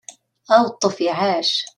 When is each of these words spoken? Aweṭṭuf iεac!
Aweṭṭuf 0.55 0.97
iεac! 1.05 1.51